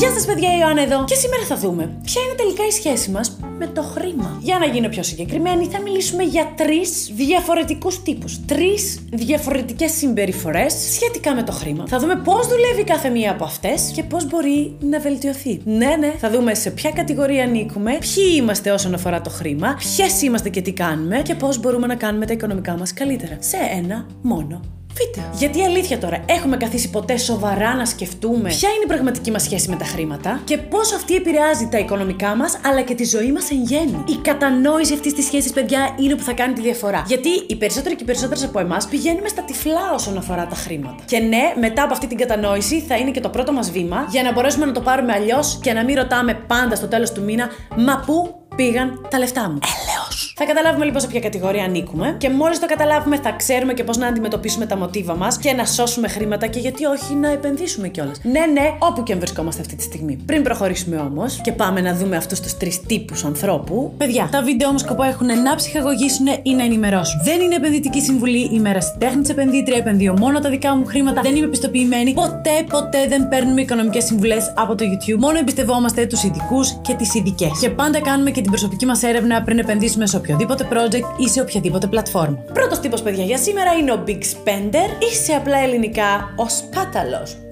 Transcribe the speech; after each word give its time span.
Γεια 0.00 0.10
σας, 0.10 0.24
παιδιά, 0.24 0.48
η 0.48 0.58
Ιωάννα 0.60 0.82
εδώ. 0.82 1.04
Και 1.04 1.14
σήμερα 1.14 1.44
θα 1.44 1.56
δούμε 1.56 1.90
ποια 2.04 2.22
είναι 2.22 2.34
τελικά 2.34 2.66
η 2.66 2.70
σχέση 2.70 3.10
μας 3.10 3.38
με 3.58 3.66
το 3.66 3.82
χρήμα. 3.82 4.38
Για 4.40 4.58
να 4.58 4.66
γίνω 4.66 4.88
πιο 4.88 5.02
συγκεκριμένη, 5.02 5.66
θα 5.66 5.80
μιλήσουμε 5.80 6.22
για 6.22 6.52
τρεις 6.56 7.10
διαφορετικούς 7.14 8.02
τύπους. 8.02 8.44
Τρεις 8.46 8.98
διαφορετικές 9.12 9.92
συμπεριφορές 9.92 10.74
σχετικά 10.92 11.34
με 11.34 11.42
το 11.42 11.52
χρήμα. 11.52 11.84
Θα 11.88 11.98
δούμε 11.98 12.16
πώς 12.16 12.46
δουλεύει 12.48 12.84
κάθε 12.84 13.08
μία 13.08 13.30
από 13.30 13.44
αυτές 13.44 13.92
και 13.94 14.02
πώς 14.02 14.26
μπορεί 14.26 14.76
να 14.80 15.00
βελτιωθεί. 15.00 15.60
Ναι, 15.64 15.96
ναι, 15.98 16.14
θα 16.18 16.30
δούμε 16.30 16.54
σε 16.54 16.70
ποια 16.70 16.90
κατηγορία 16.90 17.44
ανήκουμε, 17.44 17.90
ποιοι 17.90 18.24
είμαστε 18.36 18.70
όσον 18.70 18.94
αφορά 18.94 19.20
το 19.20 19.30
χρήμα, 19.30 19.76
ποιες 19.78 20.22
είμαστε 20.22 20.48
και 20.48 20.60
τι 20.60 20.72
κάνουμε 20.72 21.22
και 21.22 21.34
πώς 21.34 21.60
μπορούμε 21.60 21.86
να 21.86 21.94
κάνουμε 21.94 22.26
τα 22.26 22.32
οικονομικά 22.32 22.76
μας 22.76 22.92
καλύτερα. 22.92 23.36
Σε 23.40 23.56
ένα 23.76 24.06
μόνο 24.22 24.79
βίντεο. 24.94 25.30
Γιατί 25.32 25.62
αλήθεια 25.62 25.98
τώρα, 25.98 26.24
έχουμε 26.26 26.56
καθίσει 26.56 26.90
ποτέ 26.90 27.16
σοβαρά 27.16 27.74
να 27.74 27.84
σκεφτούμε 27.84 28.48
ποια 28.48 28.68
είναι 28.68 28.84
η 28.84 28.86
πραγματική 28.86 29.30
μας 29.30 29.42
σχέση 29.42 29.68
με 29.68 29.76
τα 29.76 29.84
χρήματα 29.84 30.40
και 30.44 30.58
πώ 30.58 30.78
αυτή 30.78 31.14
επηρεάζει 31.14 31.68
τα 31.70 31.78
οικονομικά 31.78 32.34
μας 32.34 32.60
αλλά 32.64 32.82
και 32.82 32.94
τη 32.94 33.04
ζωή 33.04 33.32
μας 33.32 33.50
εν 33.50 33.62
γέννη. 33.62 34.04
Η 34.06 34.16
κατανόηση 34.22 34.92
αυτής 34.94 35.14
της 35.14 35.24
σχέσης, 35.24 35.52
παιδιά, 35.52 35.96
είναι 36.00 36.14
που 36.14 36.22
θα 36.22 36.32
κάνει 36.32 36.52
τη 36.52 36.60
διαφορά. 36.60 37.04
Γιατί 37.06 37.28
οι 37.46 37.56
περισσότεροι 37.56 37.94
και 37.96 38.02
οι 38.02 38.06
περισσότερες 38.06 38.44
από 38.44 38.58
εμάς 38.58 38.86
πηγαίνουμε 38.86 39.28
στα 39.28 39.42
τυφλά 39.42 39.92
όσον 39.94 40.16
αφορά 40.16 40.46
τα 40.46 40.56
χρήματα. 40.56 41.02
Και 41.04 41.18
ναι, 41.18 41.52
μετά 41.60 41.82
από 41.82 41.92
αυτή 41.92 42.06
την 42.06 42.16
κατανόηση 42.16 42.80
θα 42.80 42.96
είναι 42.96 43.10
και 43.10 43.20
το 43.20 43.28
πρώτο 43.28 43.52
μας 43.52 43.70
βήμα 43.70 44.06
για 44.10 44.22
να 44.22 44.32
μπορέσουμε 44.32 44.66
να 44.66 44.72
το 44.72 44.80
πάρουμε 44.80 45.12
αλλιώς 45.12 45.58
και 45.62 45.72
να 45.72 45.84
μην 45.84 45.96
ρωτάμε 45.96 46.34
πάντα 46.46 46.74
στο 46.76 46.86
τέλος 46.86 47.12
του 47.12 47.22
μήνα, 47.22 47.48
μα 47.76 48.02
πού 48.06 48.34
πήγαν 48.56 49.06
τα 49.10 49.18
λεφτά 49.18 49.40
μου; 49.50 49.58
Έλεος. 49.58 50.09
Θα 50.36 50.44
καταλάβουμε 50.44 50.84
λοιπόν 50.84 51.00
σε 51.00 51.06
ποια 51.06 51.20
κατηγορία 51.20 51.64
ανήκουμε 51.64 52.14
και 52.18 52.30
μόλις 52.30 52.58
το 52.58 52.66
καταλάβουμε 52.66 53.16
θα 53.16 53.30
ξέρουμε 53.32 53.74
και 53.74 53.84
πώς 53.84 53.96
να 53.96 54.06
αντιμετωπίσουμε 54.06 54.66
τα 54.66 54.76
μοτίβα 54.76 55.16
μας 55.16 55.38
και 55.38 55.52
να 55.52 55.64
σώσουμε 55.64 56.08
χρήματα 56.08 56.46
και 56.46 56.58
γιατί 56.58 56.84
όχι 56.84 57.14
να 57.14 57.30
επενδύσουμε 57.30 57.88
κιόλας. 57.88 58.20
Ναι, 58.22 58.46
ναι, 58.52 58.74
όπου 58.78 59.02
και 59.02 59.12
αν 59.12 59.18
βρισκόμαστε 59.18 59.60
αυτή 59.60 59.76
τη 59.76 59.82
στιγμή. 59.82 60.16
Πριν 60.26 60.42
προχωρήσουμε 60.42 60.96
όμως 60.96 61.40
και 61.42 61.52
πάμε 61.52 61.80
να 61.80 61.94
δούμε 61.94 62.16
αυτούς 62.16 62.40
τους 62.40 62.56
τρεις 62.56 62.80
τύπους 62.80 63.24
ανθρώπου. 63.24 63.94
Παιδιά, 63.96 64.28
τα 64.32 64.42
βίντεο 64.42 64.68
όμω 64.68 64.78
σκοπό 64.78 65.02
έχουν 65.02 65.26
να 65.26 65.54
ψυχαγωγήσουν 65.54 66.26
ή 66.42 66.54
να 66.54 66.64
ενημερώσουν. 66.64 67.20
Δεν 67.24 67.40
είναι 67.40 67.54
επενδυτική 67.54 68.00
συμβουλή, 68.00 68.50
η 68.52 68.58
μέρα 68.58 68.80
στη 68.80 68.98
τέχνη 68.98 69.20
της 69.20 69.30
επενδύτρια, 69.30 69.76
επενδύω 69.76 70.14
μόνο 70.18 70.40
τα 70.40 70.48
δικά 70.48 70.76
μου 70.76 70.84
χρήματα, 70.84 71.20
δεν 71.20 71.36
είμαι 71.36 71.46
πιστοποιημένη. 71.46 72.12
Ποτέ, 72.12 72.64
ποτέ 72.70 73.06
δεν 73.08 73.28
παίρνουμε 73.28 73.60
οικονομικές 73.60 74.04
συμβουλές 74.04 74.52
από 74.56 74.74
το 74.74 74.84
YouTube. 74.84 75.18
Μόνο 75.18 75.38
εμπιστευόμαστε 75.38 76.06
τους 76.06 76.22
ειδικούς 76.22 76.78
και 76.82 76.94
τις 76.94 77.14
ειδικές. 77.14 77.58
Και 77.60 77.70
πάντα 77.70 78.00
κάνουμε 78.00 78.30
και 78.30 78.40
την 78.40 78.50
προσωπική 78.50 78.86
μας 78.86 79.02
έρευνα 79.02 79.42
πριν 79.42 79.58
επενδύσουμε 79.58 80.06
σε 80.10 80.16
οποιοδήποτε 80.16 80.68
project 80.72 81.20
ή 81.20 81.28
σε 81.28 81.40
οποιαδήποτε 81.40 81.86
πλατφόρμα. 81.86 82.38
Πρώτος 82.52 82.80
τύπος, 82.80 83.02
παιδιά, 83.02 83.24
για 83.24 83.38
σήμερα 83.38 83.72
είναι 83.72 83.92
ο 83.92 84.04
Big 84.06 84.10
Spender 84.10 85.02
ή 85.10 85.14
σε 85.14 85.32
απλά 85.32 85.58
ελληνικά 85.58 86.34
ο 86.36 86.48
Σπάταλο. 86.48 87.49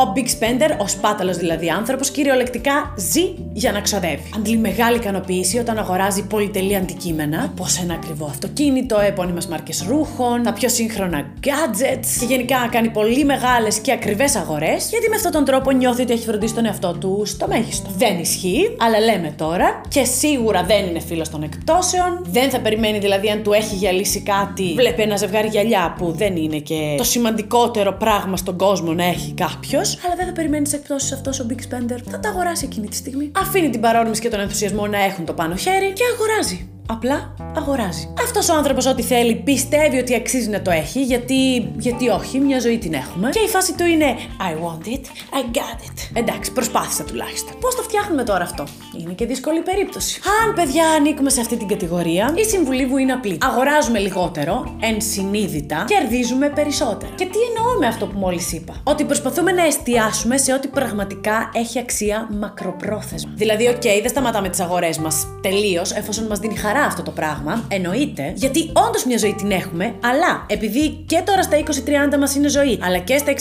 Ο 0.00 0.12
Big 0.14 0.18
Spender, 0.18 0.70
ο 0.78 0.88
σπάταλος 0.88 1.36
δηλαδή 1.36 1.68
άνθρωπος, 1.68 2.10
κυριολεκτικά 2.10 2.94
ζει 2.96 3.22
για 3.52 3.72
να 3.72 3.80
ξοδεύει. 3.80 4.30
Αντλεί 4.36 4.56
μεγάλη 4.56 4.96
ικανοποίηση 4.96 5.58
όταν 5.58 5.78
αγοράζει 5.78 6.26
πολυτελή 6.26 6.76
αντικείμενα, 6.76 7.50
όπω 7.52 7.66
ένα 7.82 7.94
ακριβό 7.94 8.26
αυτοκίνητο, 8.26 8.98
επώνυμες 9.00 9.46
μάρκες 9.46 9.84
ρούχων, 9.88 10.42
τα 10.42 10.52
πιο 10.52 10.68
σύγχρονα 10.68 11.26
gadgets 11.44 12.06
και 12.18 12.24
γενικά 12.24 12.68
κάνει 12.70 12.88
πολύ 12.88 13.24
μεγάλες 13.24 13.78
και 13.78 13.92
ακριβές 13.92 14.36
αγορές, 14.36 14.88
γιατί 14.90 15.08
με 15.08 15.16
αυτόν 15.16 15.32
τον 15.32 15.44
τρόπο 15.44 15.70
νιώθει 15.70 16.02
ότι 16.02 16.12
έχει 16.12 16.24
φροντίσει 16.24 16.54
τον 16.54 16.66
εαυτό 16.66 16.96
του 17.00 17.22
στο 17.26 17.46
μέγιστο. 17.48 17.90
Δεν 17.96 18.18
ισχύει, 18.18 18.76
αλλά 18.78 19.00
λέμε 19.00 19.34
τώρα 19.36 19.80
και 19.88 20.04
σίγουρα 20.04 20.64
δεν 20.64 20.86
είναι 20.86 21.00
φίλος 21.00 21.28
των 21.28 21.42
εκπτώσεων, 21.42 22.24
δεν 22.30 22.50
θα 22.50 22.60
περιμένει 22.60 22.98
δηλαδή 22.98 23.28
αν 23.28 23.42
του 23.42 23.52
έχει 23.52 23.74
γυαλίσει 23.74 24.20
κάτι, 24.20 24.72
βλέπει 24.76 25.02
ένα 25.02 25.16
ζευγάρι 25.16 25.48
γυαλιά 25.48 25.94
που 25.98 26.12
δεν 26.12 26.36
είναι 26.36 26.58
και 26.58 26.94
το 26.96 27.04
σημαντικότερο 27.04 27.92
πράγμα 27.92 28.36
στον 28.36 28.56
κόσμο 28.56 28.92
να 28.92 29.04
έχει 29.04 29.32
κάποιος 29.32 29.86
αλλά 30.04 30.14
δεν 30.14 30.26
θα 30.26 30.32
περιμένεις 30.32 30.70
τι 30.70 30.76
εκπτώσεις 30.76 31.12
αυτός 31.12 31.40
ο 31.40 31.46
Big 31.50 31.52
Spender. 31.52 31.98
Θα 32.10 32.20
τα 32.20 32.28
αγοράσει 32.28 32.64
εκείνη 32.64 32.88
τη 32.88 32.96
στιγμή. 32.96 33.30
Αφήνει 33.36 33.70
την 33.70 33.80
παρόρμηση 33.80 34.20
και 34.20 34.28
τον 34.28 34.40
ενθουσιασμό 34.40 34.86
να 34.86 35.04
έχουν 35.04 35.24
το 35.24 35.32
πάνω 35.32 35.56
χέρι 35.56 35.92
και 35.92 36.02
αγοράζει. 36.14 36.68
Απλά 36.90 37.34
αγοράζει. 37.56 38.12
Αυτός 38.22 38.48
ο 38.48 38.54
άνθρωπος, 38.54 38.86
ό,τι 38.86 39.02
θέλει, 39.02 39.34
πιστεύει 39.34 39.98
ότι 39.98 40.14
αξίζει 40.14 40.48
να 40.48 40.62
το 40.62 40.70
έχει, 40.70 41.02
γιατί, 41.02 41.70
γιατί 41.78 42.08
όχι, 42.08 42.38
μια 42.40 42.60
ζωή 42.60 42.78
την 42.78 42.92
έχουμε. 42.94 43.28
Και 43.30 43.40
η 43.40 43.48
φάση 43.48 43.74
του 43.74 43.84
είναι 43.84 44.06
I 44.40 44.52
want 44.64 44.86
it, 44.88 45.00
I 45.38 45.56
got 45.56 45.80
it. 45.86 46.18
Εντάξει, 46.18 46.52
προσπάθησα 46.52 47.04
τουλάχιστον. 47.04 47.58
Πώς 47.60 47.74
το 47.74 47.82
φτιάχνουμε 47.82 48.24
τώρα 48.24 48.44
αυτό, 48.44 48.64
Είναι 49.00 49.12
και 49.12 49.26
δύσκολη 49.26 49.60
περίπτωση. 49.60 50.20
Αν 50.44 50.54
παιδιά 50.54 50.88
ανήκουμε 50.88 51.30
σε 51.30 51.40
αυτή 51.40 51.56
την 51.56 51.68
κατηγορία, 51.68 52.34
η 52.36 52.44
συμβουλή 52.44 52.86
μου 52.86 52.96
είναι 52.96 53.12
απλή. 53.12 53.38
Αγοράζουμε 53.42 53.98
λιγότερο, 53.98 54.76
ενσυνείδητα, 54.80 55.84
κερδίζουμε 55.88 56.48
περισσότερα. 56.48 57.12
Και 57.14 57.24
τι 57.24 57.38
εννοώ 57.48 57.78
με 57.78 57.86
αυτό 57.86 58.06
που 58.06 58.18
μόλις 58.18 58.52
είπα; 58.52 58.74
Ότι 58.82 59.04
προσπαθούμε 59.04 59.52
να 59.52 59.64
εστιάσουμε 59.66 60.36
σε 60.36 60.52
ό,τι 60.52 60.68
πραγματικά 60.68 61.50
έχει 61.52 61.78
αξία 61.78 62.28
μακροπρόθεσμα. 62.40 63.32
Δηλαδή, 63.34 63.68
οκ, 63.68 63.82
δεν 63.82 64.08
σταματάμε 64.08 64.48
τις 64.48 64.60
αγορές 64.60 64.98
μας 64.98 65.26
τελείως, 65.42 65.92
εφόσον 65.92 66.26
μας 66.26 66.38
δίνει 66.38 66.56
χαρά 66.56 66.77
αυτό 66.84 67.02
το 67.02 67.10
πράγμα, 67.10 67.64
εννοείται, 67.68 68.32
γιατί 68.34 68.72
όντως 68.86 69.04
μια 69.04 69.18
ζωή 69.18 69.34
την 69.34 69.50
έχουμε, 69.50 69.94
αλλά 70.04 70.44
επειδή 70.46 71.04
και 71.06 71.22
τώρα 71.24 71.42
στα 71.42 71.56
20-30 72.14 72.18
μας 72.18 72.34
είναι 72.34 72.48
ζωή, 72.48 72.78
αλλά 72.82 72.98
και 72.98 73.18
στα 73.18 73.32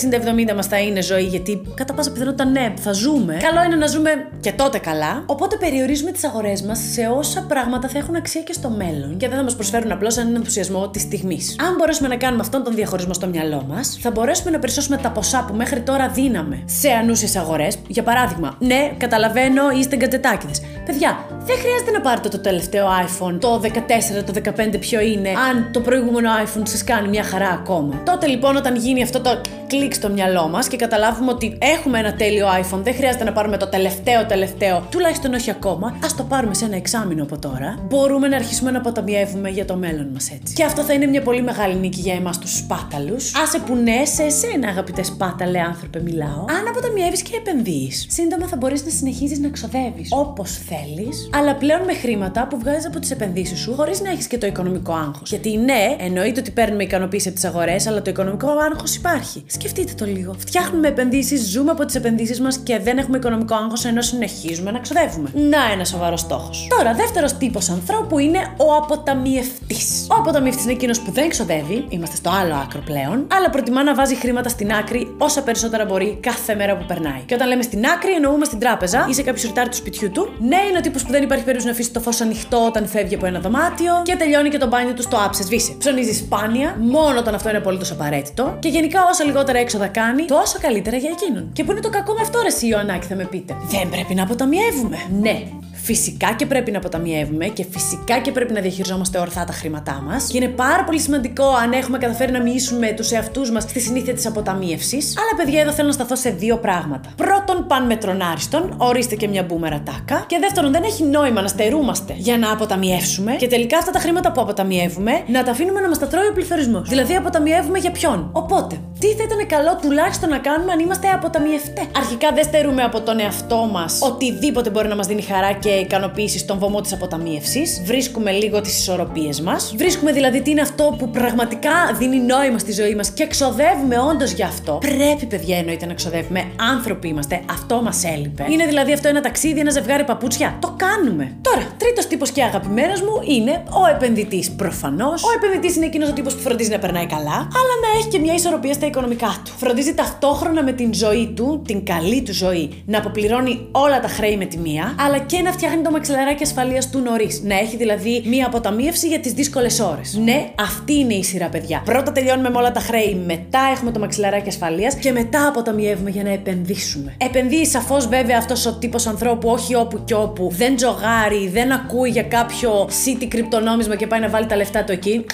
60-70 0.52 0.56
μας 0.56 0.68
θα 0.68 0.80
είναι 0.80 1.02
ζωή, 1.02 1.24
γιατί 1.24 1.62
κατά 1.74 1.94
πάσα 1.94 2.12
πιθανότητα 2.12 2.46
ναι, 2.46 2.74
θα 2.80 2.92
ζούμε, 2.92 3.38
καλό 3.42 3.64
είναι 3.66 3.76
να 3.76 3.88
ζούμε 3.88 4.10
και 4.40 4.52
τότε 4.52 4.78
καλά. 4.78 5.24
Οπότε 5.26 5.58
περιορίζουμε 5.58 6.12
τις 6.12 6.24
αγορές 6.24 6.62
μας 6.62 6.80
σε 6.92 7.02
όσα 7.18 7.46
πράγματα 7.48 7.88
θα 7.88 7.98
έχουν 7.98 8.16
αξία 8.16 8.42
και 8.42 8.54
στο 8.54 8.70
μέλλον 8.70 9.18
και 9.18 9.28
δεν 9.28 9.38
θα 9.38 9.44
μας 9.44 9.56
προσφέρουν 9.56 9.92
απλώς 9.92 10.18
έναν 10.18 10.36
ενθουσιασμό 10.36 10.90
της 10.90 11.02
στιγμής. 11.02 11.56
Αν 11.68 11.76
μπορέσουμε 11.76 12.08
να 12.08 12.16
κάνουμε 12.16 12.42
αυτόν 12.42 12.64
τον 12.64 12.76
διαχωρισμό 12.76 13.14
στο 13.14 13.28
μυαλό 13.28 13.66
μας, 13.70 13.98
θα 14.02 14.12
μπορέσουμε 14.12 14.52
να 14.52 14.60
περισσώσουμε 14.60 14.98
τα 14.98 15.10
ποσά 15.12 15.46
που 15.48 15.54
μέχρι 15.54 15.82
τώρα 15.82 16.08
δίναμε 16.08 16.64
σε 16.66 16.90
ανούσιες 16.90 17.36
αγορές. 17.36 17.78
Για 17.88 18.04
παράδειγμα, 18.04 18.56
ναι, 18.60 18.92
καταλαβαίνω, 18.98 19.70
είστε 19.80 19.96
γκατζετάκιδες. 19.96 20.62
Παιδιά, 20.86 21.18
δεν 21.48 21.58
χρειάζεται 21.58 21.92
να 21.92 22.02
πάρετε 22.02 22.30
το 22.30 22.40
τελευταίο 22.40 22.88
iPhone, 22.88 23.38
το 23.40 23.62
14, 23.64 24.24
το 24.26 24.34
15 24.74 24.80
ποιο 24.80 25.00
είναι, 25.00 25.30
αν 25.30 25.70
το 25.72 25.80
προηγούμενο 25.80 26.30
iPhone 26.46 26.64
σας 26.64 26.84
κάνει 26.84 27.08
μια 27.08 27.24
χαρά 27.24 27.50
ακόμα. 27.50 28.02
Τότε 28.06 28.28
λοιπόν, 28.28 28.56
όταν 28.56 28.76
γίνει 28.76 29.04
αυτό 29.04 29.20
το 29.22 29.42
κλικ 29.68 29.94
στο 29.94 30.10
μυαλό 30.10 30.48
μας 30.48 30.68
και 30.68 30.78
καταλάβουμε 30.78 31.32
ότι 31.32 31.58
έχουμε 31.62 32.00
ένα 32.00 32.14
τέλειο 32.14 32.48
iPhone, 32.48 32.80
δεν 32.84 32.94
χρειάζεται 32.96 33.24
να 33.24 33.32
πάρουμε 33.32 33.58
το 33.58 33.68
τελευταίο 33.68 34.26
τελευταίο, 34.26 34.88
τουλάχιστον 34.92 35.34
όχι 35.34 35.50
ακόμα, 35.50 35.98
ας 36.04 36.16
το 36.16 36.24
πάρουμε 36.24 36.54
σε 36.54 36.66
ένα 36.66 36.76
εξάμεινο 36.76 37.24
από 37.24 37.40
τώρα, 37.40 37.78
μπορούμε 37.88 38.28
να 38.28 38.36
αρχίσουμε 38.36 38.72
να 38.72 38.78
αποταμιεύουμε 38.78 39.50
για 39.50 39.66
το 39.66 39.76
μέλλον 39.76 40.08
μας 40.14 40.32
έτσι. 40.32 40.54
Και 40.54 40.64
αυτό 40.64 40.82
θα 40.82 40.94
είναι 40.94 41.06
μια 41.06 41.22
πολύ 41.22 41.42
μεγάλη 41.42 41.76
νίκη 41.76 42.00
για 42.00 42.14
εμάς 42.14 42.38
τους 42.40 42.58
σπάταλους. 42.58 43.32
Άσε 43.44 43.60
που 43.60 43.76
ναι, 43.76 44.06
σε 44.06 44.24
εσένα, 44.24 44.68
αγαπητές 44.68 45.08
σπάταλε 45.08 45.60
άνθρωπε, 45.60 46.02
μιλάω. 46.02 46.40
Αν 46.40 46.68
αποταμιεύεις 46.70 47.22
και 47.22 47.36
επενδύεις, 47.36 48.06
σύντομα 48.10 48.48
θα 48.48 48.56
μπορείς 48.56 48.86
να 48.86 48.92
συνεχίζεις 48.92 49.40
να 49.40 49.50
ξοδεύεις 49.50 50.10
όπως 50.12 50.52
θέλεις, 50.52 51.30
αλλά 51.38 51.56
πλέον 51.56 51.82
με 51.82 51.94
χρήματα 51.94 52.48
που 52.48 52.60
βγάζεις 52.60 52.86
από 52.86 53.00
τις 53.00 53.12
επενδύσεις 53.12 53.60
σου, 53.60 53.74
χωρίς 53.76 54.02
να 54.02 54.10
έχεις 54.10 54.28
και 54.28 54.38
το 54.38 54.48
οικονομικό 54.48 54.94
άγχος. 54.94 55.30
Γιατί 55.30 55.58
ναι, 55.58 55.96
εννοείται 56.00 56.40
ότι 56.40 56.52
παίρνουμε 56.52 56.84
ικανοποίηση 56.84 57.28
από 57.28 57.38
τις 57.38 57.46
αγορές, 57.46 57.88
αλλά 57.88 58.02
το 58.02 58.10
οικονομικό 58.10 58.48
άγχος 58.72 58.96
υπάρχει. 58.96 59.44
Σκεφτείτε 59.48 59.94
το 59.98 60.06
λίγο. 60.06 60.36
Φτιάχνουμε 60.38 60.88
επενδύσεις, 60.88 61.50
ζούμε 61.50 61.72
από 61.72 61.86
τις 61.86 61.96
επενδύσεις 61.96 62.42
μας 62.42 62.58
και 62.58 62.80
δεν 62.80 62.98
έχουμε 62.98 63.18
οικονομικό 63.18 63.56
άγχος 63.56 63.86
ενώ 63.86 64.02
συνεχίζουμε 64.02 64.72
να 64.72 64.80
ξοδεύουμε. 64.80 65.30
Να 65.34 65.72
ένα 65.74 65.86
σοβαρός 65.86 66.20
στόχος. 66.20 66.68
Τώρα, 66.78 66.94
δεύτερος 66.94 67.34
τύπος 67.34 67.70
ανθρώπου 67.70 68.20
είναι 68.20 68.40
ο 68.58 68.74
αποταμιευτής. 68.74 70.08
Ο 70.10 70.16
αποταμιευτής 70.20 70.64
είναι 70.64 70.74
εκείνος 70.74 71.00
που 71.02 71.12
δεν 71.12 71.30
ξοδεύει, 71.30 71.86
είμαστε 71.90 72.16
στο 72.16 72.30
άλλο 72.30 72.56
άκρο 72.56 72.82
πλέον, 72.86 73.28
αλλά 73.32 73.50
προτιμά 73.50 73.84
να 73.84 73.96
βάζει 73.96 74.16
χρήματα 74.16 74.50
στην 74.50 74.72
άκρη 74.72 75.16
όσα 75.18 75.42
περισσότερα 75.42 75.86
μπορεί 75.86 76.18
κάθε 76.22 76.56
μέρα 76.56 76.78
που 76.78 76.86
περνάει. 76.86 77.22
Και 77.26 77.34
όταν 77.34 77.48
λέμε 77.48 77.62
στην 77.62 77.86
άκρη, 77.86 78.12
εννοούμε 78.12 78.46
στην 78.46 78.60
τράπεζα 78.60 79.08
ή 79.10 79.14
σε 79.14 79.22
κάποιο 79.22 79.42
σιρτάρι 79.42 79.70
του 79.70 79.76
σπιτιού 79.76 80.12
του. 80.12 80.34
Ναι, 80.40 80.58
είναι 80.70 80.78
ο 80.78 80.82
τύπος 80.82 81.04
που 81.04 81.12
δεν 81.12 81.26
υπάρχει 81.28 81.46
περίπτωση 81.46 81.66
να 81.66 81.72
αφήσει 81.76 81.92
το 81.92 82.00
φως 82.00 82.22
ανοιχτό 82.22 82.66
όταν 82.66 82.88
φεύγει 82.88 83.16
από 83.16 83.26
ένα 83.26 83.40
δωμάτιο 83.40 83.94
και 84.04 84.16
τελειώνει 84.16 84.50
και 84.50 84.58
το 84.58 84.68
μπάνιο 84.68 84.94
του 84.94 85.02
στο 85.02 85.18
άψες 85.26 85.46
σβήσε. 85.46 85.72
Ψωνίζει 85.78 86.14
σπάνια, 86.14 86.76
μόνο 86.80 87.20
όταν 87.20 87.34
αυτό 87.36 87.50
είναι 87.50 87.58
απολύτως 87.58 87.92
απαραίτητο 87.92 88.58
και 88.60 88.70
γενικά 88.70 89.00
όσα 89.12 89.24
λιγότερα 89.24 89.60
έξοδα 89.60 89.88
κάνει, 89.88 90.26
τόσο 90.26 90.58
καλύτερα 90.62 90.98
για 90.98 91.10
εκείνον. 91.14 91.50
Και 91.54 91.64
που 91.64 91.72
είναι 91.72 91.80
το 91.80 91.90
κακό 91.90 92.14
με 92.14 92.22
αυτό, 92.22 92.40
ρε 92.42 92.68
Ιωαννάκη, 92.68 93.08
θα 93.08 93.16
με 93.16 93.26
πείτε. 93.26 93.56
Δεν 93.70 93.90
πρέπει 93.90 94.14
να 94.14 94.24
αποταμιεύουμε. 94.24 94.98
Ναι, 95.22 95.44
Φυσικά 95.88 96.34
και 96.34 96.46
πρέπει 96.46 96.72
να 96.72 96.78
αποταμιεύουμε 96.78 97.46
και 97.46 97.66
φυσικά 97.70 98.20
και 98.20 98.32
πρέπει 98.32 98.54
να 98.54 98.62
διαχειριζόμαστε 98.62 99.20
ορθά 99.20 99.44
τα 99.44 99.54
χρήματά 99.54 100.04
μας. 100.08 100.28
Και 100.32 100.38
είναι 100.38 100.48
πάρα 100.48 100.84
πολύ 100.84 101.00
σημαντικό 101.00 101.46
αν 101.64 101.72
έχουμε 101.72 101.98
καταφέρει 101.98 102.32
να 102.32 102.42
μοιήσουμε 102.42 102.92
τους 102.92 103.12
εαυτούς 103.12 103.52
μας 103.52 103.64
στη 103.64 103.80
συνήθεια 103.80 104.14
της 104.14 104.26
αποταμίευσης. 104.26 105.14
Αλλά 105.18 105.44
παιδιά, 105.44 105.62
εδώ 105.62 105.72
θέλω 105.72 105.88
να 105.88 105.94
σταθώ 105.94 106.16
σε 106.16 106.30
δύο 106.30 106.58
πράγματα. 106.58 107.10
Πρώτον, 107.16 107.68
παν 107.68 107.86
μετρον 107.86 108.22
άριστον, 108.22 108.74
ορίστε 108.78 109.16
και 109.16 109.28
μια 109.28 109.44
μπούμερα 109.44 109.82
τάκα. 109.86 110.24
Και 110.28 110.38
δεύτερον, 110.40 110.72
δεν 110.72 110.84
έχει 110.84 111.04
νόημα 111.04 111.42
να 111.42 111.48
στερούμαστε 111.48 112.14
για 112.18 112.38
να 112.38 112.52
αποταμιεύσουμε 112.52 113.36
και 113.36 113.48
τελικά 113.48 113.78
αυτά 113.78 113.92
τα 113.92 114.00
χρήματα 114.00 114.32
που 114.32 114.42
αποταμιεύουμε 114.42 115.12
να 115.28 115.44
τα 115.44 115.52
αφήνουμε 115.52 115.80
να 115.80 115.88
μας 115.88 116.00
τα 116.00 116.08
τρώει 116.08 116.28
ο 116.28 116.34
πληθωρισμός. 116.34 116.90
Δηλαδή, 116.90 117.16
αποταμιεύουμε 117.16 117.78
για 117.78 117.92
ποιον; 117.92 118.30
Οπότε, 118.32 118.80
Τι 119.00 119.08
θα 119.08 119.24
ήταν 119.24 119.48
καλό 119.48 119.76
τουλάχιστον 119.82 120.30
να 120.30 120.38
κάνουμε 120.38 120.72
αν 120.72 120.80
είμαστε 120.80 121.08
αποταμιευτές; 121.10 121.86
Αρχικά 121.98 122.32
δεν 122.34 122.44
στερούμε 122.44 122.84
από 122.84 123.02
τον 123.02 123.20
εαυτό 123.20 123.70
μας 123.72 124.00
οτιδήποτε 124.02 124.70
μπορεί 124.70 124.88
να 124.88 124.96
μας 124.96 125.08
δίνει 125.08 125.22
χαρά 125.22 125.52
και 125.52 125.77
ικανοποίησης 125.80 126.42
στον 126.42 126.60
βωμό 126.60 126.82
της 126.82 126.94
αποταμίευσης. 126.94 127.82
Βρίσκουμε 127.86 128.32
λίγο 128.32 128.62
τις 128.62 128.78
ισορροπίες 128.80 129.42
μας. 129.42 129.74
Βρίσκουμε 129.78 130.12
δηλαδή 130.12 130.42
τι 130.42 130.52
είναι 130.52 130.62
αυτό 130.62 130.96
που 130.98 131.10
πραγματικά 131.10 131.72
δίνει 131.98 132.20
νόημα 132.20 132.58
στη 132.58 132.72
ζωή 132.72 132.96
μας 132.96 133.10
και 133.10 133.28
ξοδεύουμε 133.28 134.00
όντως 134.00 134.32
γι' 134.32 134.44
αυτό. 134.44 134.78
Πρέπει, 134.82 135.26
παιδιά, 135.26 135.58
εννοείται 135.58 135.86
να 135.86 135.94
ξοδεύουμε. 135.94 136.44
Άνθρωποι 136.72 137.08
είμαστε. 137.08 137.42
Αυτό 137.50 137.82
μας 137.82 138.04
έλειπε. 138.04 138.46
Είναι 138.50 138.66
δηλαδή 138.66 138.94
αυτό 138.94 139.08
ένα 139.08 139.22
ταξίδι, 139.22 139.60
ένα 139.60 139.72
ζευγάρι 139.72 140.04
παπούτσια. 140.04 140.58
Το 140.62 140.76
κάνουμε. 140.78 141.38
Τώρα, 141.42 141.62
τρίτος 141.78 142.08
τύπος 142.08 142.32
και 142.32 142.44
αγαπημένο 142.44 142.94
μου 142.94 143.34
είναι 143.36 143.52
ο 143.52 143.96
επενδυτής. 143.96 144.52
Προφανώς. 144.52 145.24
Ο 145.24 145.28
επενδυτής 145.36 145.76
είναι 145.76 145.86
εκείνος 145.86 146.10
ο 146.10 146.14
τύπος 146.14 146.36
που 146.36 146.42
φροντίζει 146.42 146.70
να 146.70 146.80
περνάει 146.80 147.06
καλά, 147.06 147.38
αλλά 147.60 147.74
να 147.84 148.00
έχει 148.00 148.08
και 148.08 148.20
μια 148.20 148.34
ισορροπία 148.34 148.74
στα 148.74 148.86
οικονομικά 148.86 149.36
του. 149.46 149.52
Φροντίζει 149.58 149.94
ταυτόχρονα 149.94 150.64
με 150.64 150.72
την 150.72 150.94
ζωή 150.94 151.34
του, 151.36 151.62
την 151.66 151.86
καλή 151.86 152.22
του 152.22 152.34
ζωή, 152.34 152.84
να 152.86 152.98
αποπληρώνει 152.98 153.68
όλα 153.72 154.00
τα 154.00 154.08
χρέη 154.08 154.38
με 154.38 154.46
τη 154.46 154.58
μία, 154.58 154.96
αλλά 155.00 155.18
και 155.18 155.42
να 155.42 155.52
φτιάχνει 155.52 155.67
το 155.84 155.92
μαξιλαράκι 155.92 156.44
ασφαλείας 156.44 156.90
του 156.90 157.00
νωρίς. 157.00 157.42
Να 157.44 157.58
έχει 157.58 157.78
δηλαδή 157.78 158.24
μία 158.26 158.46
αποταμίευση 158.46 159.08
για 159.08 159.20
τις 159.20 159.34
δύσκολες 159.34 159.80
ώρες. 159.80 160.20
Ναι, 160.24 160.50
αυτή 160.60 160.94
είναι 160.94 161.14
η 161.14 161.24
σειρά, 161.24 161.48
παιδιά. 161.50 161.82
Πρώτα 161.86 162.12
τελειώνουμε 162.12 162.50
με 162.50 162.58
όλα 162.58 162.72
τα 162.72 162.80
χρέη, 162.80 163.22
μετά 163.26 163.60
έχουμε 163.74 163.92
το 163.92 164.00
μαξιλαράκι 164.00 164.50
ασφαλείας 164.50 164.96
και 164.96 165.12
μετά 165.12 165.48
αποταμιεύουμε 165.48 166.10
για 166.10 166.24
να 166.24 166.30
επενδύσουμε. 166.30 167.16
Επενδύει 167.18 167.66
σαφώς 167.66 168.08
βέβαια 168.08 168.38
αυτός 168.38 168.66
ο 168.66 168.74
τύπος 168.74 169.08
ανθρώπου, 169.08 169.50
όχι 169.50 169.76
όπου 169.76 170.02
και 170.06 170.14
όπου, 170.14 170.50
δεν 170.52 170.76
τζογάρει, 170.76 171.48
δεν 171.48 171.72
ακούει 171.72 172.10
για 172.10 172.24
κάποιο 172.24 172.90
city 173.06 173.26
κρυπτονόμισμα 173.28 173.96
και 173.96 174.08
πάει 174.08 174.20
να 174.20 174.30
βάλει 174.30 174.46
τα 174.46 174.56
λεφτά 174.56 174.84
του 174.84 174.92
εκεί. 174.92 175.26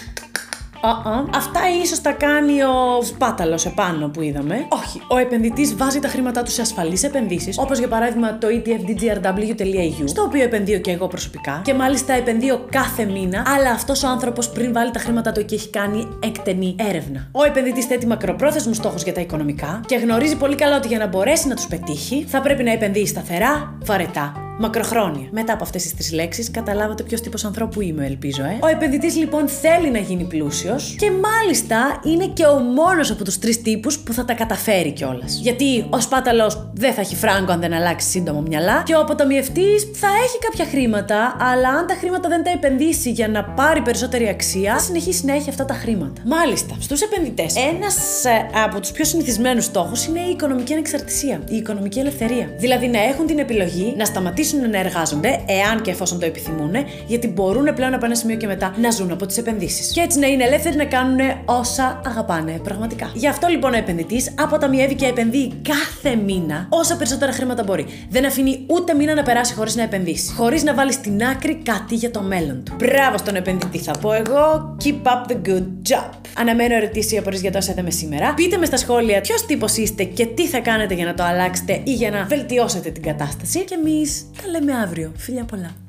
Uh-uh. 0.86 1.30
Αυτά 1.36 1.60
ίσως 1.84 2.02
τα 2.02 2.12
κάνει 2.12 2.62
ο 2.64 3.02
σπάταλος 3.04 3.66
επάνω 3.66 4.08
που 4.08 4.22
είδαμε. 4.22 4.66
Όχι. 4.70 5.02
Ο 5.08 5.18
επενδυτής 5.18 5.76
βάζει 5.76 6.00
τα 6.00 6.08
χρήματά 6.08 6.44
του 6.44 6.52
σε 6.52 6.62
ασφαλείς 6.62 7.04
επενδύσεις, 7.04 7.58
όπως 7.58 7.78
για 7.78 7.88
παράδειγμα 7.88 8.38
το 8.38 8.48
etfdgrw.eu, 8.48 10.04
στο 10.06 10.22
οποίο 10.22 10.44
επενδύω 10.44 10.80
και 10.80 10.92
εγώ 10.92 11.08
προσωπικά. 11.08 11.62
Και 11.64 11.74
μάλιστα 11.74 12.14
επενδύω 12.14 12.66
κάθε 12.70 13.06
μήνα, 13.06 13.44
αλλά 13.56 13.70
αυτός 13.70 14.04
ο 14.04 14.08
άνθρωπος 14.08 14.50
πριν 14.50 14.74
βάλει 14.74 14.92
τα 14.92 15.00
χρήματά 15.00 15.32
του 15.32 15.40
εκεί 15.40 15.56
έχει 15.56 15.70
κάνει 15.70 16.08
εκτενή 16.24 16.76
έρευνα. 16.80 17.28
Ο 17.32 17.44
επενδυτής 17.44 17.86
θέτει 17.86 18.08
μακροπρόθεσμους 18.08 18.78
στόχους 18.78 19.04
για 19.04 19.14
τα 19.14 19.22
οικονομικά 19.22 19.82
και 19.86 19.96
γνωρίζει 19.96 20.38
πολύ 20.38 20.56
καλά 20.56 20.76
ότι 20.76 20.88
για 20.88 20.98
να 20.98 21.08
μπορέσει 21.08 21.48
να 21.48 21.56
τους 21.56 21.66
πετύχει 21.68 22.26
θα 22.28 22.42
πρέπει 22.42 22.64
να 22.64 22.72
επενδύει 22.72 23.06
σταθερά, 23.06 23.78
βαρετά 23.86 24.43
Μακροχρόνια. 24.60 25.28
Μετά 25.32 25.54
από 25.54 25.64
αυτές 25.64 25.82
τις 25.82 25.94
τρεις 25.94 26.12
λέξεις, 26.12 26.52
καταλάβατε 26.52 27.04
ποιος 27.04 27.22
τύπος 27.22 27.46
ανθρώπου 27.46 27.82
είμαι, 27.82 28.06
ελπίζω, 28.06 28.44
ε. 28.44 28.58
Ο 28.62 28.68
επενδυτής 28.68 29.16
λοιπόν 29.16 29.48
θέλει 29.48 29.92
να 29.92 29.98
γίνει 29.98 30.24
πλούσιος 30.24 30.96
και 31.00 31.12
μάλιστα 31.12 32.00
είναι 32.04 32.28
και 32.28 32.46
ο 32.46 32.60
μόνος 32.60 33.12
από 33.12 33.24
τους 33.24 33.40
τρεις 33.40 33.62
τύπους 33.62 34.00
που 34.00 34.14
θα 34.14 34.26
τα 34.26 34.34
καταφέρει 34.34 34.92
κιόλας. 34.92 35.40
Γιατί 35.42 35.86
ο 35.90 36.00
σπάταλος 36.00 36.70
δεν 36.74 36.94
θα 36.94 37.02
έχει 37.02 37.16
φράγκο 37.16 37.52
αν 37.52 37.60
δεν 37.60 37.74
αλλάξει 37.74 38.10
σύντομο 38.10 38.42
μυαλά 38.42 38.84
και 38.86 38.96
ο 38.96 39.00
αποταμιευτή 39.00 39.80
θα 39.94 40.08
έχει 40.24 40.38
κάποια 40.50 40.66
χρήματα, 40.66 41.36
αλλά 41.40 41.70
αν 41.70 41.88
τα 41.88 41.96
χρήματα 42.00 42.30
δεν 42.30 42.44
τα 42.44 42.50
επενδύσει 42.50 43.12
για 43.12 43.28
να 43.28 43.44
πάρει 43.44 43.82
περισσότερη 43.82 44.28
αξία, 44.28 44.74
θα 44.74 44.80
συνεχίσει 44.80 45.26
να 45.26 45.34
έχει 45.34 45.50
αυτά 45.50 45.66
τα 45.66 45.74
χρήματα. 45.74 46.22
Μάλιστα, 46.26 46.76
στους 46.80 47.02
επενδυτές, 47.02 47.56
ένας 47.56 48.26
ε, 48.26 48.60
από 48.64 48.80
τους 48.80 48.92
πιο 48.92 49.06
συνηθισμένους 49.06 49.66
στόχους 49.66 50.06
είναι 50.06 50.20
η 50.20 50.30
οικονομική 50.30 50.74
ανεξαρτησία, 50.74 51.42
η 51.50 51.56
οικονομική 51.56 52.00
ελευθερία. 52.00 52.56
Δηλαδή 52.58 52.88
να 52.88 53.04
έχουν 53.04 53.26
την 53.26 53.40
επιλογή 53.40 53.94
να 53.98 54.06
σταματήσουν 54.06 54.42
σταματήσουν 54.44 54.69
να 54.69 54.78
εργάζονται, 54.78 55.44
εάν 55.45 55.81
και 55.81 55.92
εφόσον 55.92 56.19
το 56.19 56.25
επιθυμούν, 56.25 56.72
γιατί 57.07 57.28
μπορούν 57.28 57.74
πλέον 57.74 57.94
από 57.94 58.06
ένα 58.06 58.16
σημείο 58.16 58.36
και 58.36 58.48
μετά 58.48 58.74
να 58.78 58.90
ζουν 58.90 59.12
από 59.12 59.25
τις 59.25 59.38
επενδύσεις. 59.38 59.92
Και 59.92 60.01
έτσι 60.01 60.19
να 60.19 60.28
είναι 60.28 60.44
ελεύθεροι 60.44 60.75
να 60.75 60.86
κάνουν 60.86 61.19
όσα 61.45 62.01
αγαπάνε 62.06 62.60
πραγματικά. 62.63 63.12
Γι' 63.13 63.28
αυτό 63.28 63.48
λοιπόν 63.48 63.74
ο 63.74 63.78
επενδυτής 63.78 64.34
αποταμιεύει 64.40 64.95
και 64.95 65.06
επενδύει 65.06 65.54
κάθε 65.69 66.16
μήνα 66.16 66.68
όσα 66.69 66.95
περισσότερα 66.95 67.31
χρήματα 67.31 67.63
μπορεί. 67.63 67.86
Δεν 68.10 68.25
αφήνει 68.25 68.66
ούτε 68.68 68.94
μήνα 68.94 69.13
να 69.13 69.24
περάσει 69.24 69.54
χωρίς 69.54 69.75
να 69.75 69.84
επενδύσει. 69.84 70.34
Χωρίς 70.34 70.63
να 70.63 70.74
βάλει 70.74 70.94
στην 70.94 71.24
άκρη 71.24 71.56
κάτι 71.56 71.96
για 71.96 72.12
το 72.12 72.22
μέλλον 72.22 72.63
του. 72.63 72.75
Μπράβο 72.75 73.18
στον 73.18 73.36
επενδυτή, 73.36 73.78
θα 73.78 73.92
πω 74.01 74.13
εγώ. 74.13 74.75
Keep 74.84 75.07
up 75.07 75.31
the 75.31 75.50
good 75.50 75.66
job. 75.89 76.10
Αναμένω 76.38 76.75
ερωτήσεις 76.75 77.19
απορίες 77.19 77.42
για 77.42 77.51
το 77.51 77.57
όσα 77.57 77.72
είδαμε 77.72 77.92
σήμερα. 77.92 78.34
Πείτε 78.34 78.57
με 78.57 78.66
στα 78.66 78.78
σχόλια 78.78 79.22
ποιος 79.22 79.46
τύπος 79.46 79.78
είστε 79.78 80.04
και 80.04 80.25
τι 80.25 80.48
θα 80.48 80.60
κάνετε 80.60 80.94
για 80.94 81.06
να 81.06 81.13
το 81.13 81.24
αλλάξετε 81.24 81.81
ή 81.84 81.94
για 81.94 82.10
να 82.12 82.24
βελτιώσετε 82.24 82.89
την 82.89 83.04
κατάσταση. 83.04 83.63
Και 83.63 83.75
εμείς 83.86 84.25
τα 84.42 84.48
λέμε 84.48 84.74
αύριο. 84.74 85.12
Φιλιά 85.18 85.44
πολλά. 85.44 85.83